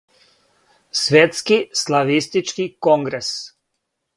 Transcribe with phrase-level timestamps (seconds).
[1.01, 3.29] Светски славистички конгрес.